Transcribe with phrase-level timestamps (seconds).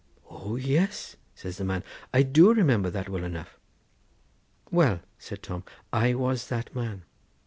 [0.31, 3.59] 'O yes,' says the man; 'I do remember that well enough.'
[4.71, 7.03] 'Well,' said Tom, 'I was that man.